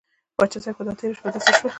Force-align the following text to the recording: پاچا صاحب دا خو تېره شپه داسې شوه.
پاچا 0.37 0.59
صاحب 0.63 0.77
دا 0.79 0.91
خو 0.95 0.97
تېره 0.99 1.15
شپه 1.17 1.29
داسې 1.33 1.51
شوه. 1.57 1.69